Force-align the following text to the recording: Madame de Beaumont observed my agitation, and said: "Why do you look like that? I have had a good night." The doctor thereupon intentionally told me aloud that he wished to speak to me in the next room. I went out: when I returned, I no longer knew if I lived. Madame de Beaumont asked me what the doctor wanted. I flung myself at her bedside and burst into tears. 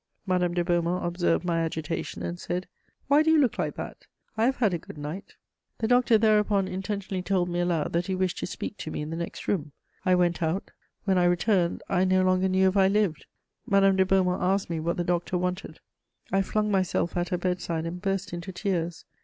Madame 0.25 0.55
de 0.55 0.63
Beaumont 0.63 1.05
observed 1.05 1.45
my 1.45 1.59
agitation, 1.63 2.23
and 2.23 2.39
said: 2.39 2.65
"Why 3.07 3.21
do 3.21 3.29
you 3.29 3.37
look 3.37 3.59
like 3.59 3.75
that? 3.75 4.07
I 4.35 4.45
have 4.45 4.55
had 4.55 4.73
a 4.73 4.79
good 4.79 4.97
night." 4.97 5.35
The 5.77 5.87
doctor 5.87 6.17
thereupon 6.17 6.67
intentionally 6.67 7.21
told 7.21 7.49
me 7.49 7.59
aloud 7.59 7.93
that 7.93 8.07
he 8.07 8.15
wished 8.15 8.39
to 8.39 8.47
speak 8.47 8.77
to 8.77 8.89
me 8.89 9.01
in 9.03 9.11
the 9.11 9.15
next 9.15 9.47
room. 9.47 9.73
I 10.03 10.15
went 10.15 10.41
out: 10.41 10.71
when 11.05 11.19
I 11.19 11.25
returned, 11.25 11.83
I 11.87 12.03
no 12.03 12.23
longer 12.23 12.49
knew 12.49 12.67
if 12.67 12.75
I 12.77 12.87
lived. 12.87 13.27
Madame 13.67 13.95
de 13.95 14.03
Beaumont 14.03 14.41
asked 14.41 14.71
me 14.71 14.79
what 14.79 14.97
the 14.97 15.03
doctor 15.03 15.37
wanted. 15.37 15.79
I 16.31 16.41
flung 16.41 16.71
myself 16.71 17.15
at 17.15 17.29
her 17.29 17.37
bedside 17.37 17.85
and 17.85 18.01
burst 18.01 18.33
into 18.33 18.51
tears. 18.51 19.05